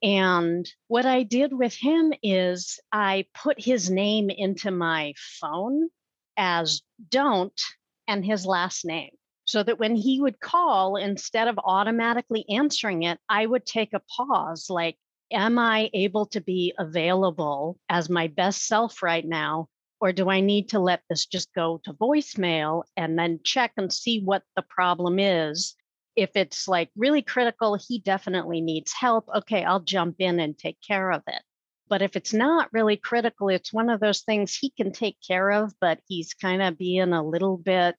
And 0.00 0.68
what 0.86 1.06
I 1.06 1.24
did 1.24 1.52
with 1.52 1.74
him 1.74 2.12
is 2.22 2.78
I 2.92 3.26
put 3.34 3.60
his 3.60 3.90
name 3.90 4.30
into 4.30 4.70
my 4.70 5.14
phone 5.40 5.88
as 6.36 6.82
don't 7.08 7.60
and 8.06 8.24
his 8.24 8.46
last 8.46 8.84
name 8.84 9.10
so 9.50 9.64
that 9.64 9.80
when 9.80 9.96
he 9.96 10.20
would 10.20 10.38
call, 10.38 10.94
instead 10.94 11.48
of 11.48 11.58
automatically 11.64 12.44
answering 12.48 13.02
it, 13.02 13.18
I 13.28 13.44
would 13.44 13.66
take 13.66 13.92
a 13.92 14.02
pause 14.16 14.70
like, 14.70 14.96
Am 15.32 15.58
I 15.58 15.90
able 15.92 16.26
to 16.26 16.40
be 16.40 16.72
available 16.78 17.78
as 17.88 18.08
my 18.08 18.26
best 18.28 18.66
self 18.66 19.02
right 19.02 19.24
now? 19.24 19.68
Or 20.00 20.12
do 20.12 20.28
I 20.28 20.40
need 20.40 20.70
to 20.70 20.80
let 20.80 21.02
this 21.08 21.26
just 21.26 21.52
go 21.54 21.80
to 21.84 21.92
voicemail 21.92 22.82
and 22.96 23.18
then 23.18 23.40
check 23.44 23.72
and 23.76 23.92
see 23.92 24.20
what 24.20 24.42
the 24.56 24.62
problem 24.62 25.18
is? 25.18 25.76
If 26.16 26.30
it's 26.34 26.66
like 26.66 26.90
really 26.96 27.22
critical, 27.22 27.76
he 27.76 28.00
definitely 28.00 28.60
needs 28.60 28.92
help. 28.92 29.28
Okay, 29.34 29.62
I'll 29.62 29.80
jump 29.80 30.16
in 30.18 30.40
and 30.40 30.58
take 30.58 30.78
care 30.84 31.12
of 31.12 31.22
it. 31.28 31.42
But 31.88 32.02
if 32.02 32.16
it's 32.16 32.32
not 32.32 32.72
really 32.72 32.96
critical, 32.96 33.48
it's 33.48 33.72
one 33.72 33.90
of 33.90 34.00
those 34.00 34.22
things 34.22 34.56
he 34.56 34.70
can 34.70 34.92
take 34.92 35.18
care 35.26 35.50
of, 35.50 35.72
but 35.80 36.00
he's 36.08 36.34
kind 36.34 36.62
of 36.62 36.78
being 36.78 37.12
a 37.12 37.22
little 37.22 37.56
bit 37.56 37.96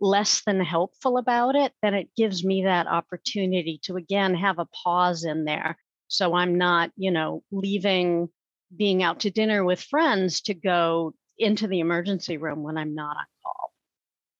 less 0.00 0.42
than 0.46 0.60
helpful 0.60 1.18
about 1.18 1.56
it, 1.56 1.72
then 1.82 1.94
it 1.94 2.08
gives 2.16 2.44
me 2.44 2.64
that 2.64 2.86
opportunity 2.86 3.80
to 3.84 3.96
again 3.96 4.34
have 4.34 4.58
a 4.58 4.66
pause 4.66 5.24
in 5.24 5.44
there. 5.44 5.76
So 6.08 6.34
I'm 6.34 6.56
not, 6.56 6.90
you 6.96 7.10
know, 7.10 7.42
leaving 7.50 8.28
being 8.76 9.02
out 9.02 9.20
to 9.20 9.30
dinner 9.30 9.64
with 9.64 9.80
friends 9.80 10.42
to 10.42 10.54
go 10.54 11.14
into 11.38 11.66
the 11.66 11.80
emergency 11.80 12.36
room 12.36 12.62
when 12.62 12.76
I'm 12.76 12.94
not 12.94 13.16
on 13.16 13.24
call. 13.42 13.72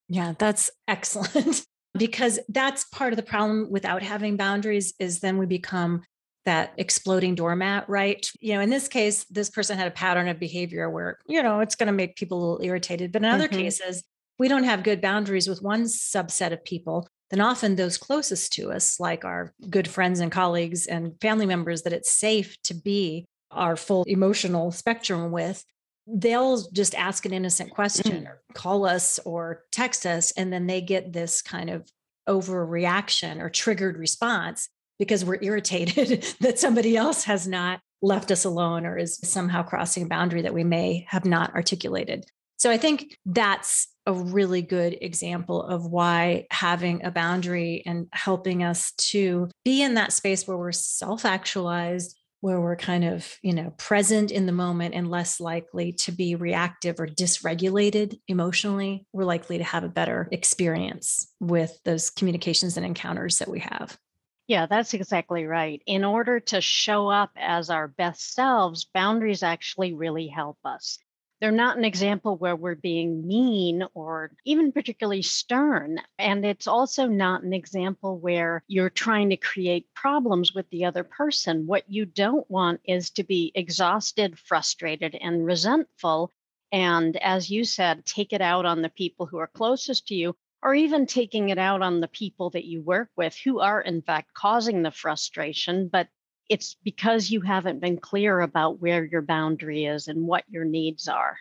Yeah, 0.09 0.35
that's 0.39 0.71
excellent. 0.87 1.65
because 1.99 2.39
that's 2.49 2.85
part 2.85 3.13
of 3.13 3.17
the 3.17 3.23
problem 3.23 3.71
without 3.71 4.03
having 4.03 4.37
boundaries 4.37 4.93
is 4.99 5.21
then 5.21 5.39
we 5.39 5.47
become 5.47 6.03
that 6.45 6.73
exploding 6.77 7.35
doormat, 7.35 7.89
right? 7.89 8.27
You 8.41 8.55
know, 8.55 8.61
in 8.61 8.71
this 8.71 8.89
case, 8.89 9.25
this 9.25 9.51
person 9.51 9.77
had 9.77 9.89
a 9.89 9.93
pattern 9.93 10.29
of 10.29 10.39
behavior 10.39 10.89
where, 10.89 11.19
you 11.27 11.43
know, 11.43 11.61
it's 11.61 11.75
going 11.75 11.89
to 11.89 11.93
make 11.93 12.17
people 12.17 12.39
a 12.39 12.41
little 12.41 12.67
irritated. 12.67 13.13
But 13.13 13.23
in 13.23 13.29
other 13.29 13.49
mm-hmm. 13.49 13.59
cases, 13.59 14.05
we 14.39 14.49
don't 14.49 14.65
have 14.65 14.83
good 14.83 15.01
boundaries 15.01 15.49
with 15.49 15.63
one 15.63 15.85
subset 15.85 16.53
of 16.53 16.65
people, 16.65 17.09
then 17.31 17.41
often 17.41 17.77
those 17.77 17.99
closest 17.99 18.53
to 18.55 18.71
us, 18.71 18.99
like 18.99 19.25
our 19.25 19.53
good 19.69 19.89
friends 19.89 20.21
and 20.21 20.33
colleagues 20.33 20.87
and 20.87 21.21
family 21.21 21.47
members 21.47 21.83
that 21.83 21.93
it's 21.93 22.11
safe 22.11 22.57
to 22.63 22.75
be 22.75 23.27
our 23.51 23.77
full 23.77 24.05
emotional 24.05 24.71
spectrum 24.71 25.31
with, 25.31 25.65
they'll 26.07 26.63
just 26.71 26.95
ask 26.95 27.27
an 27.27 27.35
innocent 27.35 27.71
question 27.71 28.25
mm. 28.25 28.27
or 28.27 28.41
call 28.55 28.87
us 28.87 29.19
or 29.25 29.65
text 29.73 30.07
us. 30.07 30.31
And 30.33 30.53
then 30.53 30.67
they 30.67 30.81
get 30.81 31.13
this 31.13 31.43
kind 31.43 31.69
of 31.69 31.91
overreaction 32.29 33.41
or 33.41 33.51
triggered 33.51 33.97
response 33.97 34.69
because 34.99 35.25
we're 35.25 35.43
irritated 35.43 36.27
that 36.41 36.59
somebody 36.59 36.97
else 36.97 37.25
has 37.25 37.47
not 37.47 37.81
left 38.01 38.31
us 38.31 38.45
alone 38.45 38.87
or 38.87 38.97
is 38.97 39.19
somehow 39.25 39.63
crossing 39.63 40.05
a 40.05 40.09
boundary 40.09 40.43
that 40.43 40.55
we 40.55 40.65
may 40.65 41.07
have 41.09 41.25
not 41.25 41.55
articulated. 41.55 42.25
So 42.57 42.71
I 42.71 42.77
think 42.77 43.17
that's 43.25 43.89
a 44.09 44.13
really 44.13 44.63
good 44.63 44.97
example 45.03 45.63
of 45.63 45.85
why 45.85 46.47
having 46.51 47.05
a 47.05 47.11
boundary 47.11 47.83
and 47.85 48.07
helping 48.13 48.63
us 48.63 48.93
to 48.93 49.51
be 49.67 49.83
in 49.83 49.95
that 49.95 50.15
space 50.15 50.49
where 50.49 50.57
we're 50.57 50.73
self 50.73 51.27
actualized, 51.27 52.19
where 52.41 52.59
we're 52.59 52.75
kind 52.75 53.05
of, 53.05 53.37
you 53.43 53.53
know, 53.53 53.71
present 53.77 54.31
in 54.31 54.47
the 54.47 54.53
moment 54.53 54.95
and 54.95 55.11
less 55.11 55.41
likely 55.41 55.93
to 55.93 56.11
be 56.11 56.35
reactive 56.35 56.99
or 56.99 57.07
dysregulated 57.07 58.19
emotionally, 58.29 59.07
we're 59.13 59.25
likely 59.25 59.59
to 59.59 59.65
have 59.65 59.85
a 59.85 59.91
better 59.91 60.27
experience 60.33 61.31
with 61.39 61.79
those 61.85 62.09
communications 62.09 62.79
and 62.79 62.87
encounters 62.87 63.41
that 63.41 63.49
we 63.49 63.61
have. 63.61 63.99
Yeah, 64.47 64.65
that's 64.65 64.95
exactly 64.95 65.45
right. 65.45 65.83
In 65.85 66.03
order 66.03 66.41
to 66.41 66.63
show 66.63 67.09
up 67.09 67.33
as 67.37 67.69
our 67.69 67.89
best 67.89 68.33
selves, 68.33 68.87
boundaries 68.87 69.43
actually 69.43 69.93
really 69.93 70.29
help 70.29 70.57
us. 70.65 70.99
They're 71.41 71.53
not 71.53 71.79
an 71.79 71.85
example 71.85 72.37
where 72.37 72.57
we're 72.57 72.75
being 72.75 73.27
mean 73.27 73.85
or 73.95 74.33
even 74.45 74.73
particularly 74.73 75.23
stern. 75.23 76.01
And 76.19 76.45
it's 76.45 76.67
also 76.67 77.07
not 77.07 77.45
an 77.45 77.53
example 77.53 78.19
where 78.19 78.65
you're 78.67 78.91
trying 78.91 79.31
to 79.31 79.37
create 79.37 79.87
problems 79.95 80.53
with 80.53 80.69
the 80.71 80.85
other 80.85 81.05
person. 81.05 81.67
What 81.67 81.89
you 81.89 82.07
don't 82.07 82.51
want 82.51 82.81
is 82.85 83.11
to 83.11 83.23
be 83.23 83.53
exhausted, 83.55 84.37
frustrated, 84.39 85.15
and 85.15 85.47
resentful. 85.47 86.33
And 86.73 87.17
as 87.19 87.51
you 87.51 87.65
said, 87.65 88.05
take 88.05 88.33
it 88.33 88.41
out 88.41 88.67
on 88.67 88.83
the 88.83 88.89
people 88.91 89.27
who 89.27 89.39
are 89.39 89.47
closest 89.47 90.09
to 90.09 90.15
you, 90.17 90.35
or 90.61 90.75
even 90.75 91.07
taking 91.07 91.51
it 91.51 91.59
out 91.59 91.83
on 91.83 92.01
the 92.01 92.09
people 92.09 92.51
that 92.51 92.65
you 92.65 92.83
work 92.83 93.11
with 93.17 93.37
who 93.37 93.61
are, 93.61 93.81
in 93.81 94.03
fact, 94.03 94.35
causing 94.35 94.83
the 94.83 94.91
frustration, 94.91 95.87
but 95.87 96.09
it's 96.49 96.77
because 96.85 97.31
you 97.31 97.41
haven't 97.41 97.81
been 97.81 97.99
clear 97.99 98.41
about 98.41 98.81
where 98.81 99.05
your 99.05 99.23
boundary 99.23 99.85
is 99.85 100.09
and 100.09 100.27
what 100.27 100.45
your 100.49 100.65
needs 100.65 101.09
are. 101.09 101.37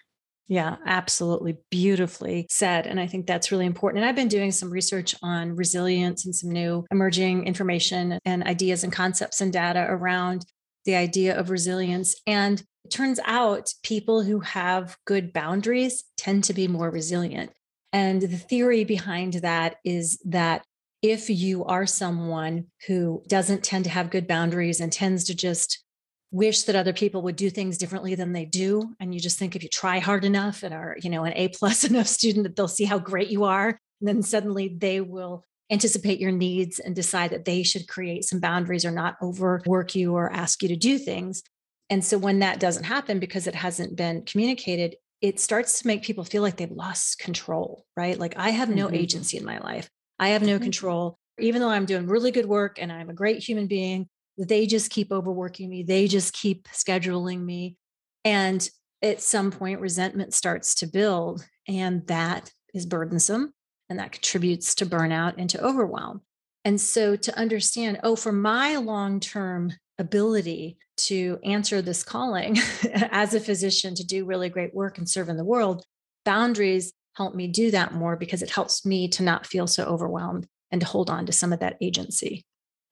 Yeah, 0.50 0.78
absolutely. 0.86 1.58
Beautifully 1.70 2.48
said. 2.50 2.88
And 2.88 3.00
I 3.00 3.08
think 3.08 3.28
that's 3.28 3.52
really 3.52 3.66
important. 3.66 4.02
And 4.02 4.10
I've 4.10 4.16
been 4.16 4.30
doing 4.30 4.52
some 4.52 4.70
research 4.70 5.14
on 5.22 5.56
resilience 5.56 6.26
and 6.26 6.34
some 6.34 6.52
new 6.52 6.86
emerging 6.90 7.46
information 7.46 8.20
and 8.24 8.44
ideas 8.46 8.84
and 8.84 8.94
concepts 8.94 9.42
and 9.42 9.52
data 9.52 9.86
around 9.90 10.46
the 10.86 10.96
idea 10.96 11.38
of 11.38 11.50
resilience. 11.50 12.16
And 12.26 12.64
it 12.86 12.92
turns 12.92 13.20
out 13.26 13.74
people 13.84 14.24
who 14.24 14.40
have 14.40 14.98
good 15.06 15.34
boundaries 15.34 16.06
tend 16.16 16.46
to 16.46 16.54
be 16.54 16.70
more 16.70 16.90
resilient. 16.90 17.52
And 17.92 18.22
the 18.22 18.38
theory 18.38 18.86
behind 18.86 19.34
that 19.34 19.78
is 19.84 20.18
that 20.26 20.64
if 21.12 21.30
you 21.30 21.66
are 21.66 21.86
someone 21.86 22.66
who 22.88 23.24
doesn't 23.28 23.64
tend 23.64 23.84
to 23.86 23.90
have 23.90 24.10
good 24.10 24.28
boundaries 24.28 24.80
and 24.80 24.92
tends 24.92 25.26
to 25.26 25.36
just 25.36 25.84
wish 26.32 26.64
that 26.64 26.76
other 26.76 26.94
people 26.94 27.22
would 27.22 27.36
do 27.36 27.50
things 27.50 27.78
differently 27.78 28.14
than 28.16 28.34
they 28.34 28.44
do 28.46 28.94
and 29.00 29.14
you 29.14 29.20
just 29.20 29.40
think 29.40 29.56
if 29.56 29.64
you 29.64 29.70
try 29.70 30.00
hard 30.00 30.26
enough 30.26 30.62
and 30.62 30.74
are 30.74 30.98
you 31.02 31.10
know 31.10 31.24
an 31.24 31.34
a 31.36 31.48
plus 31.50 31.84
enough 31.90 32.08
student 32.08 32.44
that 32.44 32.56
they'll 32.56 32.68
see 32.68 32.84
how 32.84 33.00
great 33.00 33.30
you 33.30 33.46
are 33.46 33.80
and 34.02 34.08
then 34.08 34.22
suddenly 34.22 34.76
they 34.78 35.00
will 35.02 35.44
anticipate 35.72 36.20
your 36.20 36.32
needs 36.32 36.80
and 36.80 36.96
decide 36.96 37.32
that 37.32 37.46
they 37.46 37.64
should 37.64 37.88
create 37.88 38.24
some 38.24 38.40
boundaries 38.40 38.86
or 38.86 38.92
not 38.92 39.18
overwork 39.22 39.96
you 39.96 40.16
or 40.16 40.32
ask 40.32 40.64
you 40.64 40.70
to 40.70 40.78
do 40.78 40.98
things. 40.98 41.44
And 41.90 42.04
so 42.04 42.18
when 42.18 42.40
that 42.40 42.60
doesn't 42.60 42.86
happen 42.86 43.20
because 43.20 43.48
it 43.48 43.56
hasn't 43.56 43.96
been 43.96 44.24
communicated 44.24 44.96
it 45.20 45.40
starts 45.40 45.80
to 45.80 45.88
make 45.88 46.04
people 46.04 46.24
feel 46.24 46.44
like 46.44 46.58
they've 46.58 46.70
lost 46.70 47.18
control 47.18 47.86
right? 47.96 48.20
Like 48.20 48.38
i 48.38 48.52
have 48.52 48.70
no 48.70 48.86
mm-hmm. 48.86 48.96
agency 48.96 49.38
in 49.38 49.46
my 49.46 49.58
life 49.60 49.90
I 50.20 50.30
have 50.30 50.42
no 50.42 50.56
mm-hmm. 50.56 50.64
control. 50.64 51.20
Even 51.40 51.62
though 51.62 51.70
I'm 51.70 51.86
doing 51.86 52.08
really 52.08 52.32
good 52.32 52.48
work 52.48 52.80
and 52.82 52.92
I'm 52.92 53.10
a 53.10 53.14
great 53.14 53.44
human 53.44 53.68
being, 53.68 54.08
they 54.38 54.66
just 54.66 54.92
keep 54.92 55.12
overworking 55.12 55.70
me. 55.70 55.84
They 55.84 56.08
just 56.08 56.34
keep 56.34 56.68
scheduling 56.70 57.44
me. 57.44 57.78
And 58.26 58.68
at 59.02 59.22
some 59.22 59.52
point, 59.52 59.80
resentment 59.80 60.34
starts 60.34 60.76
to 60.76 60.88
build, 60.88 61.46
and 61.68 62.06
that 62.08 62.52
is 62.74 62.86
burdensome 62.86 63.54
and 63.90 64.00
that 64.00 64.12
contributes 64.12 64.76
to 64.76 64.86
burnout 64.86 65.36
and 65.38 65.50
to 65.50 65.64
overwhelm. 65.64 66.22
And 66.66 66.80
so 66.80 67.16
to 67.16 67.38
understand, 67.38 68.00
oh, 68.04 68.16
for 68.16 68.32
my 68.32 68.76
long 68.76 69.20
term 69.20 69.72
ability 69.98 70.78
to 70.98 71.40
answer 71.44 71.82
this 71.82 72.04
calling 72.04 72.58
as 72.94 73.34
a 73.34 73.40
physician 73.40 73.96
to 73.96 74.06
do 74.06 74.26
really 74.26 74.50
great 74.50 74.74
work 74.74 74.98
and 74.98 75.08
serve 75.08 75.30
in 75.30 75.38
the 75.38 75.46
world, 75.46 75.86
boundaries 76.26 76.92
help 77.18 77.36
me 77.36 77.48
do 77.48 77.72
that 77.72 77.94
more 77.94 78.16
because 78.16 78.42
it 78.42 78.52
helps 78.52 78.86
me 78.86 79.08
to 79.10 79.24
not 79.24 79.46
feel 79.46 79.68
so 79.68 79.84
overwhelmed 79.84 80.48
and 80.72 80.80
to 80.82 80.88
hold 80.88 81.10
on 81.10 81.26
to 81.26 81.32
some 81.32 81.52
of 81.52 81.60
that 81.60 81.78
agency. 81.82 82.46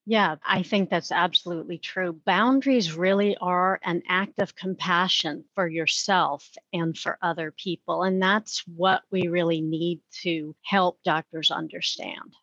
Yeah, 0.07 0.35
I 0.45 0.61
think 0.61 0.89
that's 0.89 1.11
absolutely 1.11 1.79
true. 1.79 2.19
Boundaries 2.25 2.93
really 2.93 3.35
are 3.41 3.79
an 3.83 4.03
act 4.07 4.39
of 4.39 4.55
compassion 4.55 5.45
for 5.55 5.67
yourself 5.67 6.47
and 6.73 6.95
for 6.95 7.17
other 7.23 7.51
people. 7.51 8.03
And 8.03 8.21
that's 8.21 8.63
what 8.67 9.01
we 9.11 9.27
really 9.27 9.61
need 9.61 10.01
to 10.21 10.55
help 10.61 10.99
doctors 11.03 11.49
understand. 11.49 12.35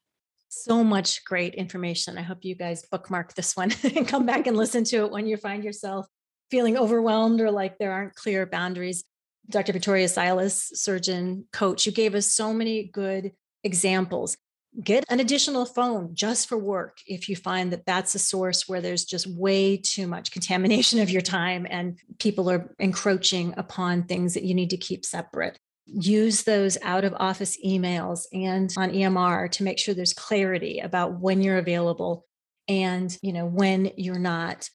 So 0.49 0.83
much 0.83 1.25
great 1.25 1.55
information. 1.55 2.19
I 2.19 2.23
hope 2.23 2.45
you 2.45 2.57
guys 2.57 2.85
bookmark 2.91 3.35
this 3.35 3.57
one 3.57 3.73
and 3.97 4.09
come 4.09 4.27
back 4.27 4.47
and 4.49 4.57
listen 4.57 4.83
to 4.85 5.05
it 5.05 5.13
when 5.13 5.27
you 5.27 5.37
find 5.37 5.63
yourself 5.63 6.07
feeling 6.51 6.77
overwhelmed 6.77 7.41
or 7.41 7.51
like 7.51 7.79
there 7.79 7.93
aren't 7.93 8.15
clear 8.15 8.45
boundaries. 8.45 9.05
Dr. 9.53 9.73
Victoria 9.73 10.09
Silas, 10.09 10.71
surgeon 10.75 11.47
coach, 11.53 11.87
you 11.87 11.93
gave 11.93 12.15
us 12.15 12.27
so 12.27 12.53
many 12.53 12.85
good 12.85 13.33
examples. 13.63 14.37
Get 14.83 15.05
an 15.11 15.21
additional 15.21 15.67
phone 15.67 16.15
just 16.15 16.49
for 16.49 16.57
work 16.57 16.99
if 17.07 17.29
you 17.29 17.37
find 17.37 17.73
that 17.73 17.85
that's 17.85 18.15
a 18.15 18.19
source 18.19 18.67
where 18.67 18.81
there's 18.81 19.05
just 19.05 19.27
way 19.27 19.77
too 19.77 20.07
much 20.07 20.33
contamination 20.33 20.99
of 21.01 21.11
your 21.11 21.21
time 21.21 21.67
and 21.69 21.99
people 22.19 22.51
are 22.51 22.75
encroaching 22.79 23.53
upon 23.59 24.05
things 24.05 24.33
that 24.35 24.45
you 24.45 24.55
need 24.55 24.71
to 24.71 24.79
keep 24.79 25.05
separate. 25.05 25.59
Use 25.85 26.45
those 26.45 26.79
out 26.83 27.05
of 27.05 27.15
office 27.19 27.59
emails 27.65 28.25
and 28.33 28.73
on 28.79 28.93
EMR 28.93 29.51
to 29.51 29.63
make 29.63 29.79
sure 29.79 29.95
there's 29.95 30.15
clarity 30.15 30.79
about 30.79 31.21
when 31.21 31.43
you're 31.43 31.59
available 31.59 32.25
and 32.69 33.19
you 33.23 33.33
know 33.33 33.45
when 33.45 33.91
you're 33.97 34.19
not 34.19 34.71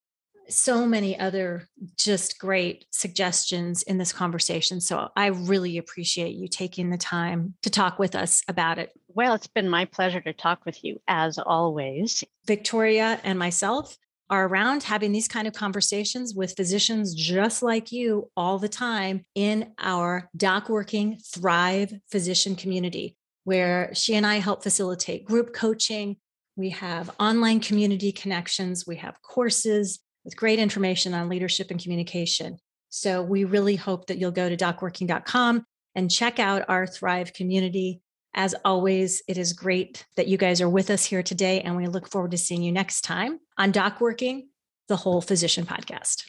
so 0.49 0.85
many 0.85 1.19
other 1.19 1.67
just 1.97 2.39
great 2.39 2.85
suggestions 2.91 3.83
in 3.83 3.97
this 3.97 4.13
conversation. 4.13 4.81
So 4.81 5.09
I 5.15 5.27
really 5.27 5.77
appreciate 5.77 6.35
you 6.35 6.47
taking 6.47 6.89
the 6.89 6.97
time 6.97 7.55
to 7.63 7.69
talk 7.69 7.99
with 7.99 8.15
us 8.15 8.41
about 8.47 8.79
it. 8.79 8.91
Well, 9.09 9.33
it's 9.33 9.47
been 9.47 9.69
my 9.69 9.85
pleasure 9.85 10.21
to 10.21 10.33
talk 10.33 10.65
with 10.65 10.83
you 10.83 10.99
as 11.07 11.37
always. 11.37 12.23
Victoria 12.45 13.19
and 13.23 13.37
myself 13.37 13.97
are 14.29 14.47
around 14.47 14.83
having 14.83 15.11
these 15.11 15.27
kind 15.27 15.47
of 15.47 15.53
conversations 15.53 16.33
with 16.35 16.55
physicians 16.55 17.13
just 17.13 17.63
like 17.63 17.91
you 17.91 18.29
all 18.35 18.59
the 18.59 18.67
time 18.67 19.25
in 19.35 19.71
our 19.79 20.29
doc 20.35 20.69
working 20.69 21.17
thrive 21.33 21.93
physician 22.11 22.55
community 22.55 23.15
where 23.45 23.93
she 23.93 24.13
and 24.15 24.25
I 24.27 24.35
help 24.39 24.61
facilitate 24.61 25.23
group 25.23 25.53
coaching. 25.53 26.17
We 26.57 26.71
have 26.71 27.09
online 27.17 27.61
community 27.61 28.11
connections, 28.11 28.85
we 28.85 28.97
have 28.97 29.21
courses, 29.21 29.99
with 30.27 30.35
great 30.35 30.59
information 30.59 31.13
on 31.13 31.29
leadership 31.29 31.71
and 31.71 31.81
communication. 31.81 32.57
So 32.89 33.21
we 33.21 33.45
really 33.45 33.77
hope 33.77 34.07
that 34.07 34.17
you'll 34.17 34.31
go 34.31 34.49
to 34.49 34.57
docworking.com 34.57 35.63
and 35.95 36.11
check 36.11 36.37
out 36.37 36.65
our 36.67 36.85
Thrive 36.85 37.31
community. 37.31 38.01
As 38.33 38.53
always, 38.65 39.23
it 39.29 39.37
is 39.37 39.53
great 39.53 40.05
that 40.17 40.27
you 40.27 40.37
guys 40.37 40.59
are 40.59 40.67
with 40.67 40.89
us 40.89 41.05
here 41.05 41.23
today, 41.23 41.61
and 41.61 41.77
we 41.77 41.87
look 41.87 42.09
forward 42.09 42.31
to 42.31 42.37
seeing 42.37 42.61
you 42.61 42.73
next 42.73 43.03
time 43.03 43.39
on 43.57 43.71
Doc 43.71 44.01
Working, 44.01 44.49
the 44.89 44.97
Whole 44.97 45.21
Physician 45.21 45.65
Podcast. 45.65 46.25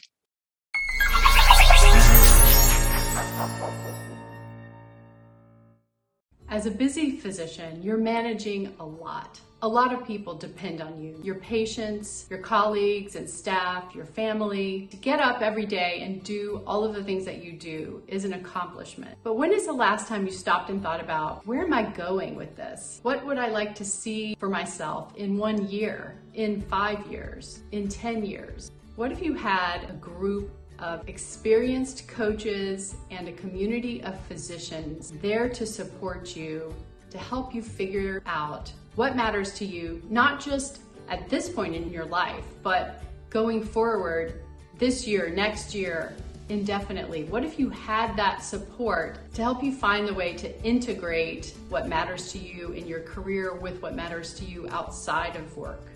As 6.47 6.65
a 6.65 6.71
busy 6.71 7.17
physician, 7.17 7.83
you're 7.83 7.97
managing 7.97 8.73
a 8.79 8.85
lot 8.85 9.41
a 9.61 9.67
lot 9.67 9.93
of 9.93 10.07
people 10.07 10.35
depend 10.35 10.79
on 10.79 11.01
you 11.01 11.19
your 11.21 11.35
patients, 11.35 12.25
your 12.29 12.39
colleagues 12.39 13.17
and 13.17 13.29
staff, 13.29 13.93
your 13.93 14.05
family. 14.05 14.87
To 14.91 14.95
get 14.95 15.19
up 15.19 15.41
every 15.41 15.65
day 15.65 15.99
and 16.01 16.23
do 16.23 16.63
all 16.65 16.85
of 16.85 16.95
the 16.95 17.03
things 17.03 17.25
that 17.25 17.43
you 17.43 17.51
do 17.51 18.01
is 18.07 18.23
an 18.23 18.31
accomplishment. 18.33 19.17
But 19.21 19.33
when 19.33 19.51
is 19.51 19.65
the 19.65 19.73
last 19.73 20.07
time 20.07 20.25
you 20.25 20.31
stopped 20.31 20.69
and 20.69 20.81
thought 20.81 21.01
about 21.01 21.45
where 21.45 21.61
am 21.61 21.73
I 21.73 21.83
going 21.83 22.35
with 22.35 22.55
this? 22.55 23.01
What 23.03 23.25
would 23.25 23.37
I 23.37 23.49
like 23.49 23.75
to 23.75 23.83
see 23.83 24.33
for 24.39 24.47
myself 24.47 25.13
in 25.17 25.37
one 25.37 25.67
year, 25.67 26.15
in 26.35 26.61
five 26.61 27.05
years, 27.11 27.59
in 27.73 27.89
10 27.89 28.25
years? 28.25 28.71
What 28.95 29.11
if 29.11 29.21
you 29.21 29.33
had 29.33 29.89
a 29.89 29.93
group 29.93 30.51
of 30.79 31.07
experienced 31.09 32.07
coaches 32.07 32.95
and 33.11 33.27
a 33.27 33.33
community 33.33 34.01
of 34.03 34.17
physicians 34.21 35.11
there 35.21 35.49
to 35.49 35.65
support 35.65 36.33
you, 36.37 36.73
to 37.11 37.17
help 37.17 37.53
you 37.53 37.61
figure 37.61 38.21
out 38.25 38.71
what 38.99 39.15
matters 39.15 39.53
to 39.53 39.63
you, 39.63 40.01
not 40.09 40.41
just 40.41 40.79
at 41.07 41.29
this 41.29 41.47
point 41.47 41.73
in 41.73 41.89
your 41.89 42.03
life, 42.03 42.43
but 42.61 43.01
going 43.29 43.63
forward 43.63 44.41
this 44.77 45.07
year, 45.07 45.29
next 45.29 45.73
year, 45.73 46.13
indefinitely? 46.49 47.23
What 47.23 47.45
if 47.45 47.57
you 47.57 47.69
had 47.69 48.17
that 48.17 48.43
support 48.43 49.17
to 49.35 49.41
help 49.41 49.63
you 49.63 49.71
find 49.71 50.05
the 50.05 50.13
way 50.13 50.33
to 50.33 50.63
integrate 50.65 51.55
what 51.69 51.87
matters 51.87 52.29
to 52.33 52.39
you 52.39 52.73
in 52.73 52.85
your 52.85 52.99
career 52.99 53.55
with 53.55 53.81
what 53.81 53.95
matters 53.95 54.33
to 54.33 54.43
you 54.43 54.67
outside 54.67 55.37
of 55.37 55.55
work? 55.55 55.87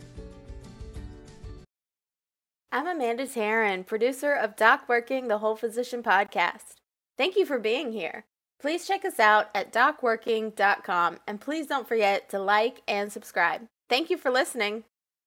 I'm 2.71 2.87
Amanda 2.87 3.27
Tarin, 3.27 3.85
producer 3.85 4.31
of 4.31 4.55
Doc 4.55 4.87
Working, 4.87 5.27
the 5.27 5.39
Whole 5.39 5.57
Physician 5.57 6.03
podcast. 6.03 6.75
Thank 7.17 7.35
you 7.35 7.45
for 7.45 7.59
being 7.59 7.91
here. 7.91 8.23
Please 8.63 8.87
check 8.87 9.03
us 9.03 9.19
out 9.19 9.49
at 9.53 9.73
docworking.com 9.73 11.19
and 11.27 11.41
please 11.41 11.67
don't 11.67 11.85
forget 11.85 12.29
to 12.29 12.39
like 12.39 12.81
and 12.87 13.11
subscribe. 13.11 13.67
Thank 13.89 14.09
you 14.09 14.17
for 14.17 14.31
listening. 14.31 14.85